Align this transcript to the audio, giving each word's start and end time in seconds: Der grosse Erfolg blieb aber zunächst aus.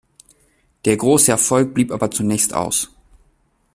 Der 0.85 0.97
grosse 0.97 1.29
Erfolg 1.29 1.75
blieb 1.75 1.91
aber 1.91 2.09
zunächst 2.09 2.55
aus. 2.55 2.89